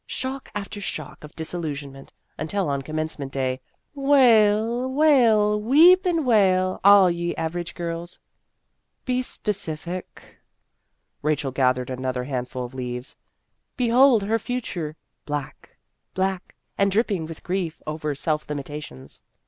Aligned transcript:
Shock 0.07 0.49
after 0.55 0.81
shock 0.81 1.23
of 1.23 1.35
disillusionment, 1.35 2.11
until 2.35 2.69
on 2.69 2.81
Commencement 2.81 3.31
Day, 3.31 3.61
wail, 3.93 4.91
wail, 4.91 5.61
weep 5.61 6.07
and 6.07 6.25
wail, 6.25 6.79
all 6.83 7.11
ye 7.11 7.35
average 7.35 7.75
girls."" 7.75 8.17
Be 9.05 9.21
specific." 9.21 10.37
Rachel 11.21 11.51
gathered 11.51 11.91
another 11.91 12.23
handful 12.23 12.65
of 12.65 12.73
leaves. 12.73 13.15
"Behold 13.77 14.23
her 14.23 14.39
future 14.39 14.95
black 15.27 15.77
black 16.15 16.55
and 16.79 16.91
dripping 16.91 17.27
with 17.27 17.43
grief 17.43 17.79
over 17.85 18.15
self 18.15 18.49
limitations. 18.49 19.21